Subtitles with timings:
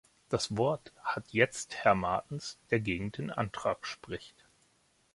[0.29, 4.47] Das Wort hat jetzt Herr Martens, der gegen den Antrag spricht.